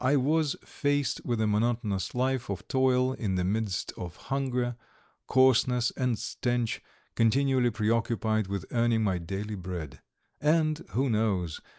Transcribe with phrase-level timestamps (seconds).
[0.03, 4.75] I was faced with a monotonous life of toil in the midst of hunger,
[5.27, 6.81] coarseness, and stench,
[7.13, 10.01] continually preoccupied with earning my daily bread.
[10.41, 11.61] And who knows?